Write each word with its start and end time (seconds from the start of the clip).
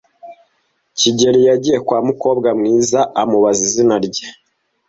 kigeli 0.97 1.41
yagiye 1.49 1.77
kwa 1.87 1.99
mukobwa 2.07 2.49
mwiza 2.59 2.99
amubaza 3.21 3.61
izina 3.69 3.95
rye. 4.05 4.25